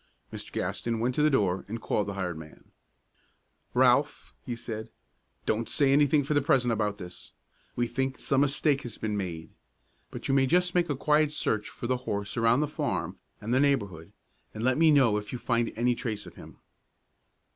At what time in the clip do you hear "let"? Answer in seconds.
14.63-14.79